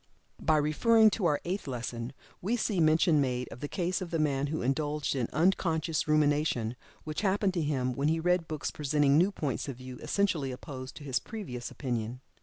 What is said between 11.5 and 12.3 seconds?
opinion.